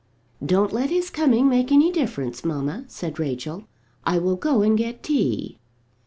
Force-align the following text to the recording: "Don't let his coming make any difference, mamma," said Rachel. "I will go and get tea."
"Don't 0.43 0.73
let 0.73 0.89
his 0.89 1.11
coming 1.11 1.47
make 1.47 1.71
any 1.71 1.91
difference, 1.91 2.43
mamma," 2.43 2.85
said 2.87 3.19
Rachel. 3.19 3.65
"I 4.03 4.17
will 4.17 4.35
go 4.35 4.63
and 4.63 4.75
get 4.75 5.03
tea." 5.03 5.59